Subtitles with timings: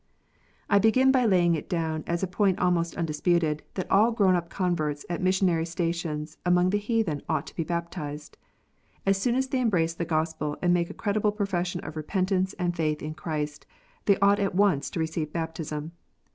[0.67, 4.49] I begin by laying it down as a point almost undisputed, that all grown up
[4.49, 8.35] converts at missionary stations among the heathen ought to be baptized.
[9.05, 12.75] As soon as they embrace the Gospel and make a credible profession of repentance and
[12.75, 13.67] faith in Christ,
[14.05, 15.91] they ought at once to receive baptism.